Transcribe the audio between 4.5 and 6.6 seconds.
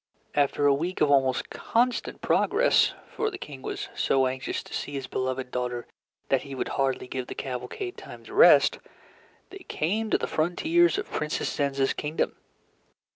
to see his beloved daughter that he